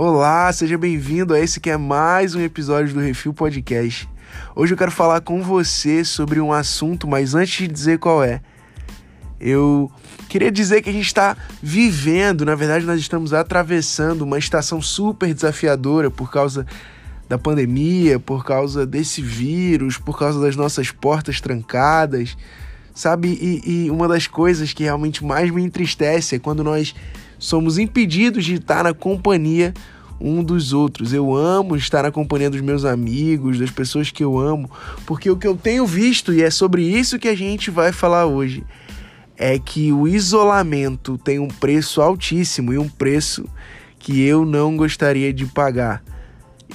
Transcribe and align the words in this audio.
Olá, 0.00 0.52
seja 0.52 0.78
bem-vindo 0.78 1.34
a 1.34 1.40
esse 1.40 1.58
que 1.58 1.68
é 1.68 1.76
mais 1.76 2.36
um 2.36 2.40
episódio 2.40 2.94
do 2.94 3.00
Refil 3.00 3.34
Podcast. 3.34 4.08
Hoje 4.54 4.72
eu 4.72 4.78
quero 4.78 4.92
falar 4.92 5.20
com 5.22 5.42
você 5.42 6.04
sobre 6.04 6.40
um 6.40 6.52
assunto, 6.52 7.08
mas 7.08 7.34
antes 7.34 7.58
de 7.58 7.66
dizer 7.66 7.98
qual 7.98 8.22
é, 8.22 8.40
eu 9.40 9.90
queria 10.28 10.52
dizer 10.52 10.82
que 10.82 10.88
a 10.88 10.92
gente 10.92 11.06
está 11.06 11.36
vivendo, 11.60 12.44
na 12.44 12.54
verdade, 12.54 12.86
nós 12.86 13.00
estamos 13.00 13.32
atravessando 13.32 14.22
uma 14.22 14.38
estação 14.38 14.80
super 14.80 15.34
desafiadora 15.34 16.12
por 16.12 16.30
causa 16.30 16.64
da 17.28 17.36
pandemia, 17.36 18.20
por 18.20 18.44
causa 18.44 18.86
desse 18.86 19.20
vírus, 19.20 19.98
por 19.98 20.16
causa 20.16 20.40
das 20.40 20.54
nossas 20.54 20.92
portas 20.92 21.40
trancadas, 21.40 22.36
sabe? 22.94 23.36
E, 23.42 23.86
e 23.86 23.90
uma 23.90 24.06
das 24.06 24.28
coisas 24.28 24.72
que 24.72 24.84
realmente 24.84 25.24
mais 25.24 25.50
me 25.50 25.60
entristece 25.60 26.36
é 26.36 26.38
quando 26.38 26.62
nós 26.62 26.94
somos 27.38 27.78
impedidos 27.78 28.44
de 28.44 28.54
estar 28.54 28.84
na 28.84 28.92
companhia 28.92 29.72
um 30.20 30.42
dos 30.42 30.72
outros. 30.72 31.12
Eu 31.12 31.34
amo 31.34 31.76
estar 31.76 32.02
na 32.02 32.10
companhia 32.10 32.50
dos 32.50 32.60
meus 32.60 32.84
amigos, 32.84 33.58
das 33.58 33.70
pessoas 33.70 34.10
que 34.10 34.22
eu 34.22 34.38
amo, 34.38 34.70
porque 35.06 35.30
o 35.30 35.36
que 35.36 35.46
eu 35.46 35.56
tenho 35.56 35.86
visto, 35.86 36.32
e 36.32 36.42
é 36.42 36.50
sobre 36.50 36.82
isso 36.82 37.18
que 37.18 37.28
a 37.28 37.36
gente 37.36 37.70
vai 37.70 37.92
falar 37.92 38.26
hoje, 38.26 38.64
é 39.36 39.58
que 39.58 39.92
o 39.92 40.08
isolamento 40.08 41.16
tem 41.16 41.38
um 41.38 41.48
preço 41.48 42.02
altíssimo 42.02 42.72
e 42.72 42.78
um 42.78 42.88
preço 42.88 43.44
que 43.98 44.20
eu 44.22 44.44
não 44.44 44.76
gostaria 44.76 45.32
de 45.32 45.46
pagar. 45.46 46.02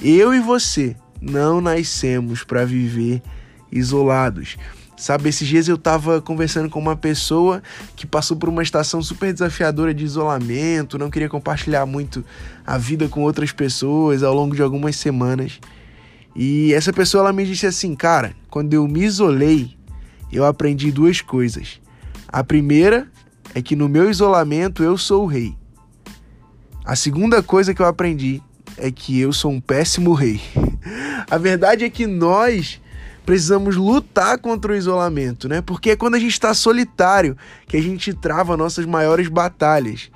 Eu 0.02 0.34
e 0.34 0.40
você 0.40 0.96
não 1.20 1.60
nascemos 1.60 2.42
para 2.42 2.64
viver 2.64 3.22
isolados. 3.70 4.56
Sabe, 4.96 5.28
esses 5.28 5.46
dias 5.46 5.66
eu 5.66 5.76
tava 5.76 6.20
conversando 6.20 6.70
com 6.70 6.78
uma 6.78 6.94
pessoa 6.94 7.62
que 7.96 8.06
passou 8.06 8.36
por 8.36 8.48
uma 8.48 8.62
estação 8.62 9.02
super 9.02 9.32
desafiadora 9.32 9.92
de 9.92 10.04
isolamento, 10.04 10.98
não 10.98 11.10
queria 11.10 11.28
compartilhar 11.28 11.84
muito 11.84 12.24
a 12.64 12.78
vida 12.78 13.08
com 13.08 13.22
outras 13.22 13.50
pessoas 13.50 14.22
ao 14.22 14.32
longo 14.32 14.54
de 14.54 14.62
algumas 14.62 14.94
semanas. 14.94 15.58
E 16.34 16.72
essa 16.74 16.92
pessoa 16.92 17.22
ela 17.22 17.32
me 17.32 17.44
disse 17.44 17.66
assim, 17.66 17.94
cara, 17.94 18.34
quando 18.48 18.72
eu 18.72 18.86
me 18.86 19.02
isolei, 19.02 19.76
eu 20.32 20.44
aprendi 20.44 20.92
duas 20.92 21.20
coisas. 21.20 21.80
A 22.28 22.42
primeira 22.42 23.08
é 23.54 23.60
que 23.60 23.76
no 23.76 23.88
meu 23.88 24.08
isolamento 24.08 24.82
eu 24.82 24.96
sou 24.96 25.24
o 25.24 25.26
rei. 25.26 25.56
A 26.84 26.94
segunda 26.94 27.42
coisa 27.42 27.74
que 27.74 27.82
eu 27.82 27.86
aprendi 27.86 28.42
é 28.76 28.90
que 28.90 29.18
eu 29.18 29.32
sou 29.32 29.50
um 29.50 29.60
péssimo 29.60 30.12
rei. 30.12 30.40
A 31.30 31.38
verdade 31.38 31.84
é 31.84 31.90
que 31.90 32.06
nós 32.06 32.80
precisamos 33.24 33.76
lutar 33.76 34.38
contra 34.38 34.72
o 34.72 34.76
isolamento, 34.76 35.48
né? 35.48 35.60
Porque 35.60 35.90
é 35.90 35.96
quando 35.96 36.14
a 36.14 36.18
gente 36.18 36.32
está 36.32 36.52
solitário 36.52 37.36
que 37.66 37.76
a 37.76 37.82
gente 37.82 38.12
trava 38.12 38.56
nossas 38.56 38.84
maiores 38.84 39.28
batalhas. 39.28 40.10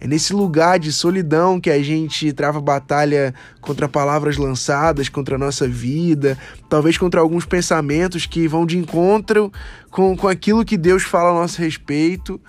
É 0.00 0.06
nesse 0.06 0.32
lugar 0.32 0.78
de 0.78 0.92
solidão 0.92 1.60
que 1.60 1.70
a 1.70 1.82
gente 1.82 2.32
trava 2.32 2.60
batalha 2.60 3.34
contra 3.60 3.88
palavras 3.88 4.36
lançadas, 4.36 5.08
contra 5.08 5.34
a 5.34 5.38
nossa 5.38 5.66
vida, 5.66 6.38
talvez 6.68 6.96
contra 6.96 7.20
alguns 7.20 7.44
pensamentos 7.44 8.24
que 8.24 8.46
vão 8.46 8.64
de 8.64 8.78
encontro 8.78 9.52
com, 9.90 10.16
com 10.16 10.28
aquilo 10.28 10.64
que 10.64 10.76
Deus 10.76 11.02
fala 11.02 11.30
a 11.30 11.40
nosso 11.40 11.60
respeito, 11.60 12.40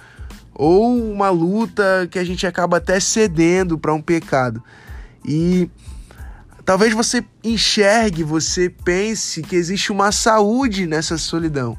ou 0.53 1.11
uma 1.11 1.31
luta 1.31 2.07
que 2.11 2.19
a 2.19 2.23
gente 2.23 2.45
acaba 2.45 2.77
até 2.77 2.99
cedendo 2.99 3.79
para 3.79 3.95
um 3.95 4.01
pecado. 4.01 4.61
E 5.25 5.67
Talvez 6.69 6.93
você 6.93 7.25
enxergue, 7.43 8.23
você 8.23 8.69
pense 8.69 9.41
que 9.41 9.55
existe 9.55 9.91
uma 9.91 10.11
saúde 10.11 10.85
nessa 10.85 11.17
solidão. 11.17 11.75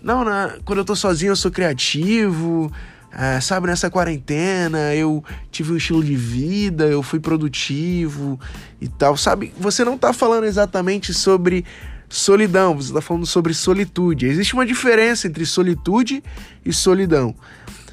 Não, 0.00 0.24
na, 0.24 0.58
quando 0.64 0.78
eu 0.78 0.84
tô 0.84 0.94
sozinho 0.94 1.32
eu 1.32 1.36
sou 1.36 1.50
criativo, 1.50 2.70
é, 3.12 3.40
sabe, 3.40 3.66
nessa 3.66 3.90
quarentena 3.90 4.94
eu 4.94 5.24
tive 5.50 5.72
um 5.72 5.76
estilo 5.76 6.04
de 6.04 6.14
vida, 6.14 6.84
eu 6.84 7.02
fui 7.02 7.18
produtivo 7.18 8.38
e 8.80 8.86
tal, 8.86 9.16
sabe? 9.16 9.52
Você 9.58 9.84
não 9.84 9.98
tá 9.98 10.12
falando 10.12 10.44
exatamente 10.44 11.12
sobre 11.12 11.64
solidão, 12.08 12.76
você 12.76 12.92
tá 12.92 13.00
falando 13.00 13.26
sobre 13.26 13.52
solitude. 13.52 14.26
Existe 14.26 14.54
uma 14.54 14.64
diferença 14.64 15.26
entre 15.26 15.44
solitude 15.44 16.22
e 16.64 16.72
solidão. 16.72 17.34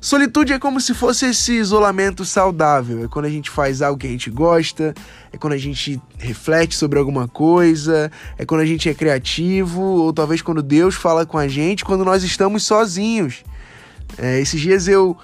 Solitude 0.03 0.51
é 0.51 0.59
como 0.59 0.81
se 0.81 0.93
fosse 0.93 1.27
esse 1.27 1.53
isolamento 1.53 2.25
saudável. 2.25 3.05
É 3.05 3.07
quando 3.07 3.23
a 3.23 3.29
gente 3.29 3.49
faz 3.49 3.81
algo 3.81 3.97
que 3.97 4.05
a 4.05 4.09
gente 4.09 4.29
gosta, 4.29 4.93
é 5.31 5.37
quando 5.37 5.53
a 5.53 5.57
gente 5.57 5.97
reflete 6.17 6.75
sobre 6.75 6.99
alguma 6.99 7.25
coisa, 7.25 8.11
é 8.37 8.45
quando 8.45 8.59
a 8.59 8.65
gente 8.65 8.89
é 8.89 8.93
criativo, 8.93 9.81
ou 9.81 10.11
talvez 10.11 10.41
quando 10.41 10.61
Deus 10.61 10.95
fala 10.95 11.25
com 11.25 11.37
a 11.37 11.47
gente, 11.47 11.85
quando 11.85 12.03
nós 12.03 12.21
estamos 12.21 12.63
sozinhos. 12.63 13.45
É, 14.17 14.41
esses 14.41 14.59
dias 14.59 14.89
eu 14.89 15.15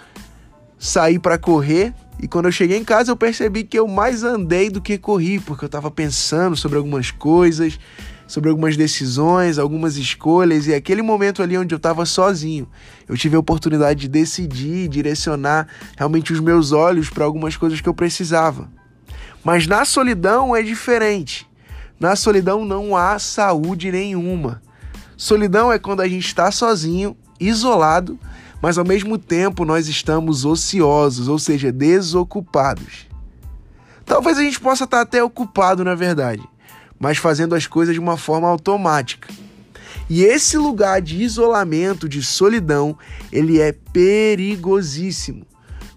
saí 0.78 1.20
para 1.20 1.38
correr 1.38 1.94
e 2.18 2.26
quando 2.26 2.46
eu 2.46 2.52
cheguei 2.54 2.78
em 2.78 2.86
casa 2.86 3.12
eu 3.12 3.18
percebi 3.18 3.66
que 3.66 3.78
eu 3.78 3.86
mais 3.86 4.24
andei 4.24 4.70
do 4.70 4.80
que 4.80 4.98
corri, 4.98 5.42
porque 5.42 5.66
eu 5.66 5.68
estava 5.68 5.92
pensando 5.92 6.56
sobre 6.56 6.78
algumas 6.78 7.12
coisas, 7.12 7.78
sobre 8.30 8.48
algumas 8.48 8.78
decisões, 8.78 9.58
algumas 9.58 9.98
escolhas, 9.98 10.68
e 10.68 10.74
aquele 10.76 11.02
momento 11.02 11.42
ali 11.42 11.58
onde 11.58 11.74
eu 11.74 11.78
estava 11.78 12.06
sozinho, 12.06 12.68
eu 13.08 13.18
tive 13.18 13.36
a 13.36 13.40
oportunidade 13.40 14.02
de 14.02 14.08
decidir, 14.08 14.88
direcionar 14.88 15.68
realmente 15.98 16.32
os 16.32 16.40
meus 16.40 16.72
olhos 16.72 17.10
para 17.10 17.26
algumas 17.26 17.58
coisas 17.58 17.82
que 17.82 17.90
eu 17.90 17.94
precisava. 17.94 18.70
Mas 19.44 19.66
na 19.66 19.84
solidão 19.84 20.56
é 20.56 20.62
diferente. 20.62 21.50
Na 22.00 22.16
solidão 22.16 22.64
não 22.64 22.96
há 22.96 23.18
saúde 23.18 23.92
nenhuma. 23.92 24.62
Solidão 25.18 25.74
é 25.74 25.80
quando 25.80 26.02
a 26.02 26.08
gente 26.08 26.28
está 26.28 26.52
sozinho, 26.52 27.18
isolado, 27.40 28.20
mas 28.62 28.78
ao 28.78 28.86
mesmo 28.86 29.18
tempo 29.18 29.66
nós 29.66 29.88
estamos 29.88 30.46
ociosos, 30.46 31.28
ou 31.28 31.40
seja, 31.40 31.72
desocupados. 31.72 33.08
Talvez 34.06 34.38
a 34.38 34.44
gente 34.44 34.60
possa 34.60 34.84
estar 34.84 35.02
até 35.02 35.24
ocupado, 35.24 35.84
na 35.84 35.96
verdade, 35.96 36.44
mas 37.00 37.18
fazendo 37.18 37.56
as 37.56 37.66
coisas 37.66 37.94
de 37.94 38.00
uma 38.00 38.18
forma 38.18 38.48
automática. 38.48 39.30
E 40.10 40.24
esse 40.24 40.58
lugar 40.58 41.02
de 41.02 41.22
isolamento, 41.22 42.10
de 42.10 42.22
solidão, 42.24 42.98
ele 43.32 43.62
é 43.62 43.72
perigosíssimo. 43.72 45.46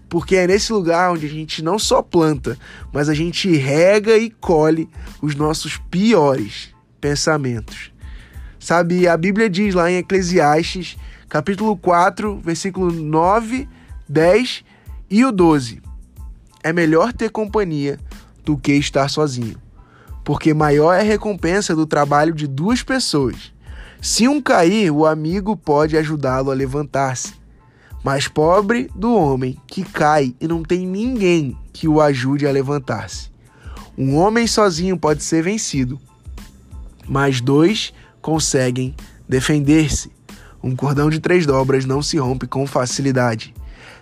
Porque 0.07 0.35
é 0.35 0.45
nesse 0.45 0.71
lugar 0.71 1.11
onde 1.11 1.25
a 1.25 1.29
gente 1.29 1.63
não 1.63 1.79
só 1.79 2.01
planta, 2.01 2.57
mas 2.93 3.09
a 3.09 3.13
gente 3.15 3.55
rega 3.57 4.15
e 4.15 4.29
colhe 4.29 4.87
os 5.21 5.33
nossos 5.33 5.77
piores 5.89 6.69
pensamentos. 7.01 7.91
Sabe, 8.59 9.07
a 9.07 9.17
Bíblia 9.17 9.49
diz 9.49 9.73
lá 9.73 9.91
em 9.91 9.97
Eclesiastes, 9.97 10.95
capítulo 11.27 11.75
4, 11.75 12.39
versículo 12.39 12.91
9, 12.91 13.67
10 14.07 14.63
e 15.09 15.25
o 15.25 15.31
12: 15.31 15.81
É 16.63 16.71
melhor 16.71 17.11
ter 17.11 17.31
companhia 17.31 17.99
do 18.45 18.55
que 18.55 18.73
estar 18.73 19.09
sozinho 19.09 19.57
porque 20.23 20.53
maior 20.53 20.93
é 20.93 21.01
a 21.01 21.03
recompensa 21.03 21.75
do 21.75 21.85
trabalho 21.85 22.33
de 22.33 22.47
duas 22.47 22.81
pessoas. 22.81 23.53
Se 24.01 24.27
um 24.27 24.41
cair, 24.41 24.91
o 24.91 25.05
amigo 25.05 25.55
pode 25.55 25.97
ajudá-lo 25.97 26.51
a 26.51 26.53
levantar-se. 26.53 27.33
Mas 28.03 28.27
pobre 28.27 28.89
do 28.93 29.15
homem 29.15 29.57
que 29.65 29.83
cai 29.83 30.35
e 30.39 30.47
não 30.47 30.61
tem 30.61 30.85
ninguém 30.85 31.57
que 31.71 31.87
o 31.87 32.01
ajude 32.01 32.45
a 32.45 32.51
levantar-se. 32.51 33.31
Um 33.97 34.15
homem 34.15 34.45
sozinho 34.45 34.97
pode 34.97 35.23
ser 35.23 35.41
vencido, 35.43 35.99
mas 37.07 37.39
dois 37.39 37.93
conseguem 38.21 38.95
defender-se. 39.27 40.11
Um 40.61 40.75
cordão 40.75 41.09
de 41.09 41.19
três 41.19 41.45
dobras 41.45 41.85
não 41.85 42.01
se 42.01 42.17
rompe 42.17 42.47
com 42.47 42.65
facilidade. 42.65 43.53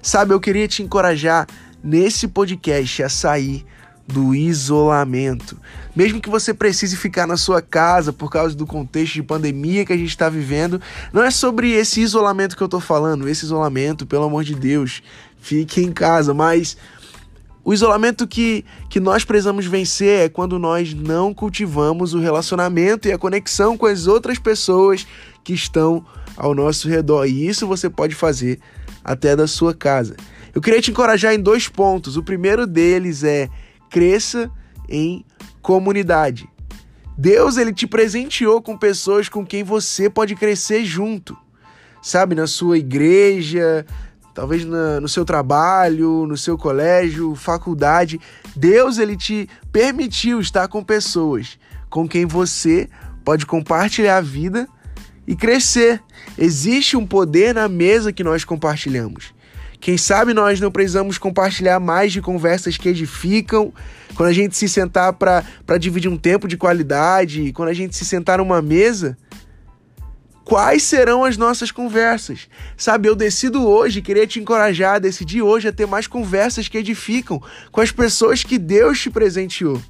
Sabe, 0.01 0.33
eu 0.33 0.39
queria 0.39 0.67
te 0.67 0.81
encorajar 0.81 1.47
nesse 1.83 2.27
podcast 2.27 3.03
a 3.03 3.09
sair 3.09 3.65
do 4.07 4.35
isolamento. 4.35 5.57
Mesmo 5.95 6.21
que 6.21 6.29
você 6.29 6.53
precise 6.53 6.95
ficar 6.95 7.27
na 7.27 7.37
sua 7.37 7.61
casa 7.61 8.11
por 8.11 8.29
causa 8.29 8.55
do 8.55 8.65
contexto 8.65 9.13
de 9.13 9.23
pandemia 9.23 9.85
que 9.85 9.93
a 9.93 9.97
gente 9.97 10.09
está 10.09 10.29
vivendo, 10.29 10.81
não 11.11 11.23
é 11.23 11.31
sobre 11.31 11.71
esse 11.71 12.01
isolamento 12.01 12.55
que 12.55 12.63
eu 12.63 12.65
estou 12.65 12.79
falando. 12.79 13.27
Esse 13.27 13.45
isolamento, 13.45 14.05
pelo 14.05 14.23
amor 14.23 14.43
de 14.43 14.55
Deus, 14.55 15.01
fique 15.39 15.81
em 15.81 15.91
casa. 15.91 16.33
Mas 16.33 16.77
o 17.63 17.73
isolamento 17.73 18.27
que, 18.27 18.65
que 18.89 18.99
nós 18.99 19.23
precisamos 19.23 19.65
vencer 19.65 20.25
é 20.25 20.29
quando 20.29 20.57
nós 20.57 20.93
não 20.93 21.33
cultivamos 21.33 22.13
o 22.13 22.19
relacionamento 22.19 23.07
e 23.07 23.11
a 23.11 23.17
conexão 23.17 23.77
com 23.77 23.85
as 23.85 24.07
outras 24.07 24.39
pessoas 24.39 25.05
que 25.43 25.53
estão 25.53 26.05
ao 26.35 26.55
nosso 26.55 26.89
redor. 26.89 27.25
E 27.25 27.47
isso 27.47 27.67
você 27.67 27.89
pode 27.89 28.15
fazer 28.15 28.59
até 29.03 29.35
da 29.35 29.47
sua 29.47 29.73
casa. 29.73 30.15
Eu 30.53 30.61
queria 30.61 30.81
te 30.81 30.91
encorajar 30.91 31.33
em 31.33 31.39
dois 31.39 31.67
pontos. 31.67 32.17
O 32.17 32.23
primeiro 32.23 32.65
deles 32.65 33.23
é 33.23 33.49
cresça 33.91 34.49
em 34.89 35.23
comunidade. 35.61 36.49
Deus 37.15 37.57
ele 37.57 37.73
te 37.73 37.85
presenteou 37.85 38.61
com 38.61 38.75
pessoas 38.75 39.29
com 39.29 39.45
quem 39.45 39.63
você 39.63 40.09
pode 40.09 40.35
crescer 40.35 40.83
junto. 40.83 41.37
Sabe, 42.01 42.33
na 42.33 42.47
sua 42.47 42.79
igreja, 42.79 43.85
talvez 44.33 44.65
na, 44.65 44.99
no 44.99 45.07
seu 45.07 45.23
trabalho, 45.23 46.25
no 46.25 46.35
seu 46.35 46.57
colégio, 46.57 47.35
faculdade. 47.35 48.19
Deus 48.55 48.97
ele 48.97 49.15
te 49.15 49.47
permitiu 49.71 50.39
estar 50.39 50.67
com 50.67 50.83
pessoas 50.83 51.59
com 51.89 52.07
quem 52.07 52.25
você 52.25 52.89
pode 53.23 53.45
compartilhar 53.45 54.17
a 54.17 54.21
vida 54.21 54.67
e 55.27 55.35
crescer. 55.35 56.01
Existe 56.37 56.97
um 56.97 57.05
poder 57.05 57.53
na 57.53 57.67
mesa 57.67 58.11
que 58.11 58.23
nós 58.23 58.43
compartilhamos 58.43 59.31
Quem 59.81 59.97
sabe 59.97 60.31
nós 60.31 60.61
não 60.61 60.71
precisamos 60.71 61.17
compartilhar 61.17 61.79
mais 61.79 62.13
de 62.13 62.21
conversas 62.21 62.77
que 62.77 62.87
edificam, 62.87 63.73
quando 64.13 64.29
a 64.29 64.33
gente 64.33 64.55
se 64.55 64.69
sentar 64.69 65.11
para 65.13 65.77
dividir 65.79 66.07
um 66.07 66.17
tempo 66.17 66.47
de 66.47 66.55
qualidade, 66.55 67.51
quando 67.51 67.69
a 67.69 67.73
gente 67.73 67.95
se 67.95 68.05
sentar 68.05 68.37
numa 68.37 68.61
mesa, 68.61 69.17
quais 70.45 70.83
serão 70.83 71.25
as 71.25 71.35
nossas 71.35 71.71
conversas? 71.71 72.47
Sabe, 72.77 73.09
eu 73.09 73.15
decido 73.15 73.67
hoje, 73.67 74.03
queria 74.03 74.27
te 74.27 74.39
encorajar, 74.39 75.01
decidir 75.01 75.41
hoje 75.41 75.67
a 75.67 75.73
ter 75.73 75.87
mais 75.87 76.05
conversas 76.05 76.67
que 76.67 76.77
edificam 76.77 77.41
com 77.71 77.81
as 77.81 77.91
pessoas 77.91 78.43
que 78.43 78.59
Deus 78.59 78.99
te 78.99 79.09
presenteou. 79.09 79.81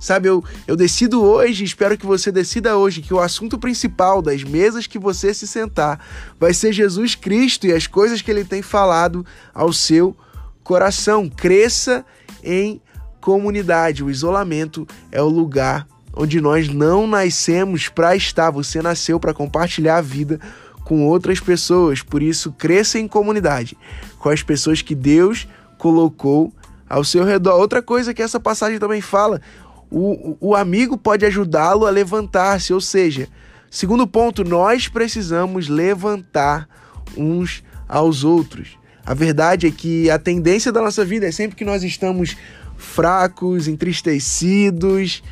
Sabe, 0.00 0.28
eu, 0.28 0.42
eu 0.66 0.74
decido 0.74 1.22
hoje, 1.22 1.62
espero 1.62 1.96
que 1.96 2.06
você 2.06 2.32
decida 2.32 2.76
hoje, 2.76 3.02
que 3.02 3.12
o 3.12 3.20
assunto 3.20 3.58
principal 3.58 4.22
das 4.22 4.42
mesas 4.42 4.86
que 4.86 4.98
você 4.98 5.34
se 5.34 5.46
sentar 5.46 6.02
vai 6.40 6.54
ser 6.54 6.72
Jesus 6.72 7.14
Cristo 7.14 7.66
e 7.66 7.72
as 7.72 7.86
coisas 7.86 8.22
que 8.22 8.30
ele 8.30 8.42
tem 8.42 8.62
falado 8.62 9.24
ao 9.52 9.74
seu 9.74 10.16
coração. 10.64 11.28
Cresça 11.28 12.02
em 12.42 12.80
comunidade. 13.20 14.02
O 14.02 14.10
isolamento 14.10 14.88
é 15.12 15.20
o 15.20 15.28
lugar 15.28 15.86
onde 16.16 16.40
nós 16.40 16.68
não 16.68 17.06
nascemos 17.06 17.88
para 17.88 18.16
estar. 18.16 18.50
Você 18.50 18.80
nasceu 18.80 19.20
para 19.20 19.34
compartilhar 19.34 19.98
a 19.98 20.02
vida 20.02 20.40
com 20.82 21.06
outras 21.06 21.38
pessoas. 21.40 22.02
Por 22.02 22.22
isso, 22.22 22.52
cresça 22.52 22.98
em 22.98 23.06
comunidade 23.06 23.76
com 24.18 24.30
as 24.30 24.42
pessoas 24.42 24.80
que 24.80 24.94
Deus 24.94 25.46
colocou 25.76 26.52
ao 26.88 27.04
seu 27.04 27.24
redor. 27.24 27.58
Outra 27.58 27.80
coisa 27.80 28.12
que 28.12 28.22
essa 28.22 28.40
passagem 28.40 28.78
também 28.78 29.00
fala: 29.00 29.40
o, 29.90 30.36
o 30.40 30.54
amigo 30.54 30.96
pode 30.96 31.26
ajudá-lo 31.26 31.86
a 31.86 31.90
levantar-se. 31.90 32.72
Ou 32.72 32.80
seja, 32.80 33.28
segundo 33.70 34.06
ponto, 34.06 34.44
nós 34.44 34.88
precisamos 34.88 35.68
levantar 35.68 36.68
uns 37.16 37.62
aos 37.88 38.24
outros. 38.24 38.78
A 39.04 39.14
verdade 39.14 39.66
é 39.66 39.70
que 39.70 40.08
a 40.10 40.18
tendência 40.18 40.70
da 40.70 40.80
nossa 40.80 41.04
vida 41.04 41.26
é 41.26 41.32
sempre 41.32 41.56
que 41.56 41.64
nós 41.64 41.82
estamos 41.82 42.36
fracos, 42.76 43.66
entristecidos. 43.66 45.22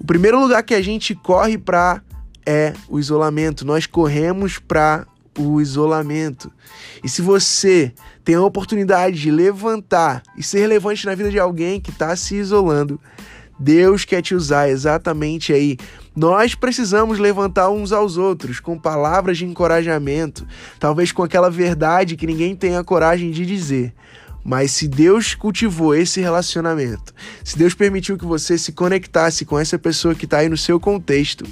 O 0.00 0.04
primeiro 0.04 0.40
lugar 0.40 0.62
que 0.62 0.74
a 0.74 0.82
gente 0.82 1.14
corre 1.14 1.58
para 1.58 2.02
é 2.46 2.72
o 2.88 2.98
isolamento. 2.98 3.64
Nós 3.64 3.86
corremos 3.86 4.58
para 4.58 5.06
o 5.38 5.60
isolamento. 5.60 6.50
E 7.02 7.08
se 7.08 7.20
você 7.20 7.92
tem 8.24 8.34
a 8.34 8.42
oportunidade 8.42 9.20
de 9.20 9.30
levantar 9.30 10.22
e 10.36 10.42
ser 10.42 10.60
relevante 10.60 11.04
na 11.06 11.14
vida 11.14 11.30
de 11.30 11.38
alguém 11.38 11.80
que 11.80 11.90
está 11.90 12.14
se 12.16 12.36
isolando, 12.36 13.00
Deus 13.58 14.04
quer 14.04 14.22
te 14.22 14.34
usar 14.34 14.68
exatamente 14.68 15.52
aí. 15.52 15.76
Nós 16.14 16.54
precisamos 16.54 17.18
levantar 17.18 17.70
uns 17.70 17.92
aos 17.92 18.16
outros 18.16 18.60
com 18.60 18.78
palavras 18.78 19.38
de 19.38 19.44
encorajamento, 19.44 20.46
talvez 20.78 21.12
com 21.12 21.22
aquela 21.22 21.50
verdade 21.50 22.16
que 22.16 22.26
ninguém 22.26 22.54
tem 22.54 22.76
a 22.76 22.84
coragem 22.84 23.30
de 23.30 23.46
dizer. 23.46 23.94
Mas 24.44 24.72
se 24.72 24.86
Deus 24.86 25.34
cultivou 25.34 25.94
esse 25.94 26.20
relacionamento, 26.20 27.14
se 27.42 27.56
Deus 27.56 27.72
permitiu 27.72 28.18
que 28.18 28.26
você 28.26 28.58
se 28.58 28.72
conectasse 28.72 29.44
com 29.44 29.58
essa 29.58 29.78
pessoa 29.78 30.14
que 30.14 30.26
está 30.26 30.38
aí 30.38 30.48
no 30.48 30.56
seu 30.56 30.78
contexto, 30.78 31.46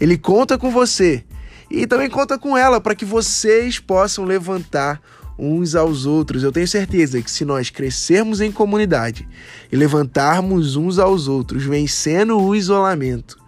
Ele 0.00 0.18
conta 0.18 0.58
com 0.58 0.70
você 0.70 1.24
e 1.70 1.86
também 1.86 2.10
conta 2.10 2.38
com 2.38 2.56
ela 2.56 2.80
para 2.80 2.94
que 2.94 3.04
vocês 3.04 3.78
possam 3.78 4.24
levantar 4.24 5.00
uns 5.38 5.74
aos 5.74 6.06
outros. 6.06 6.42
Eu 6.42 6.52
tenho 6.52 6.68
certeza 6.68 7.20
que 7.20 7.30
se 7.30 7.44
nós 7.44 7.70
crescermos 7.70 8.40
em 8.40 8.52
comunidade 8.52 9.28
e 9.70 9.76
levantarmos 9.76 10.76
uns 10.76 10.98
aos 10.98 11.28
outros, 11.28 11.64
vencendo 11.64 12.40
o 12.40 12.54
isolamento, 12.54 13.38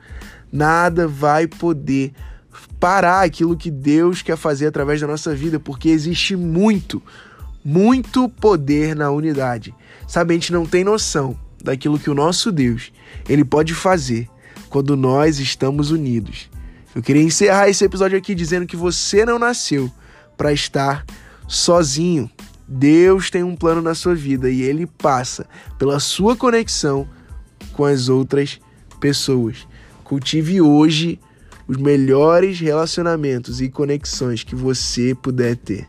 nada 0.53 1.06
vai 1.06 1.47
poder 1.47 2.12
parar 2.79 3.23
aquilo 3.23 3.56
que 3.56 3.71
Deus 3.71 4.23
quer 4.23 4.37
fazer 4.37 4.67
através 4.67 5.00
da 5.00 5.06
nossa 5.06 5.35
vida, 5.35 5.59
porque 5.59 5.88
existe 5.88 6.37
muito, 6.37 7.03
muito 7.65 8.29
poder 8.29 8.94
na 8.94 9.11
unidade. 9.11 9.75
Sabe, 10.06 10.35
a 10.35 10.37
gente 10.37 10.53
não 10.53 10.67
tem 10.67 10.85
noção 10.85 11.37
daquilo 11.62 11.99
que 11.99 12.11
o 12.11 12.15
nosso 12.15 12.53
Deus, 12.53 12.93
ele 13.29 13.44
pode 13.44 13.75
fazer 13.75 14.29
quando 14.69 14.97
nós 14.97 15.38
estamos 15.38 15.91
unidos. 15.91 16.49
Eu 16.94 17.03
queria 17.03 17.23
encerrar 17.23 17.69
esse 17.69 17.85
episódio 17.85 18.17
aqui 18.17 18.35
dizendo 18.35 18.67
que 18.67 18.77
você 18.77 19.25
não 19.25 19.38
nasceu 19.38 19.91
para 20.37 20.53
estar 20.53 21.05
sozinho. 21.46 22.31
Deus 22.69 23.31
tem 23.31 23.43
um 23.43 23.54
plano 23.54 23.81
na 23.81 23.94
sua 23.94 24.14
vida 24.14 24.50
e 24.50 24.62
ele 24.62 24.87
passa 24.87 25.46
pela 25.78 26.00
sua 26.00 26.34
conexão 26.34 27.08
com 27.72 27.84
as 27.84 28.08
outras 28.08 28.58
pessoas. 29.00 29.66
Cultive 30.02 30.60
hoje 30.60 31.20
os 31.69 31.76
melhores 31.76 32.58
relacionamentos 32.60 33.60
e 33.60 33.69
conexões 33.69 34.43
que 34.43 34.54
você 34.54 35.14
puder 35.14 35.56
ter. 35.56 35.88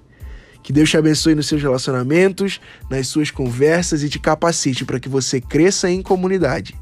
Que 0.61 0.73
Deus 0.73 0.89
te 0.89 0.97
abençoe 0.97 1.33
nos 1.33 1.47
seus 1.47 1.61
relacionamentos, 1.61 2.59
nas 2.89 3.07
suas 3.07 3.31
conversas 3.31 4.03
e 4.03 4.09
te 4.09 4.19
capacite 4.19 4.83
para 4.83 4.99
que 4.99 5.07
você 5.07 5.39
cresça 5.39 5.89
em 5.89 6.01
comunidade. 6.01 6.75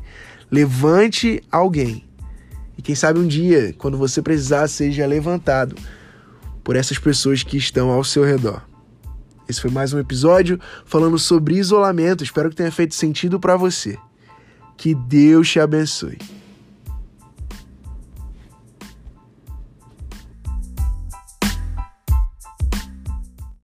Levante 0.50 1.44
alguém. 1.52 2.04
E 2.78 2.82
quem 2.82 2.96
sabe 2.96 3.20
um 3.20 3.28
dia, 3.28 3.74
quando 3.78 3.98
você 3.98 4.22
precisar, 4.22 4.68
seja 4.68 5.06
levantado 5.06 5.76
por 6.66 6.76
essas 6.76 6.98
pessoas 6.98 7.44
que 7.44 7.56
estão 7.56 7.92
ao 7.92 8.04
seu 8.04 8.26
redor. 8.26 8.64
Esse 9.48 9.62
foi 9.62 9.70
mais 9.70 9.94
um 9.94 10.00
episódio 10.00 10.60
falando 10.84 11.20
sobre 11.20 11.56
isolamento. 11.56 12.24
Espero 12.24 12.50
que 12.50 12.56
tenha 12.56 12.72
feito 12.72 12.96
sentido 12.96 13.40
para 13.40 13.56
você. 13.56 14.00
Que 14.76 14.96
Deus 14.96 15.48
te 15.48 15.60
abençoe. 15.60 16.18